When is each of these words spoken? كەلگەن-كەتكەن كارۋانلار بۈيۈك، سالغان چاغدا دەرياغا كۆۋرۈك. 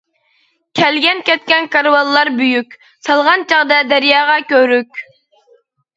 كەلگەن-كەتكەن 0.79 1.67
كارۋانلار 1.75 2.31
بۈيۈك، 2.39 2.73
سالغان 3.09 3.47
چاغدا 3.53 3.81
دەرياغا 3.93 4.39
كۆۋرۈك. 4.53 5.05